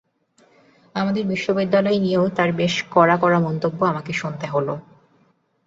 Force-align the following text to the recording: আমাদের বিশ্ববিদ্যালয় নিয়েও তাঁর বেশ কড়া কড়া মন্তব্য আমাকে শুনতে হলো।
আমাদের 0.95 1.23
বিশ্ববিদ্যালয় 1.27 1.99
নিয়েও 1.99 2.25
তাঁর 2.37 2.49
বেশ 2.53 2.73
কড়া 2.91 3.15
কড়া 3.17 3.39
মন্তব্য 3.39 3.79
আমাকে 3.85 4.11
শুনতে 4.13 4.45
হলো। 4.47 4.73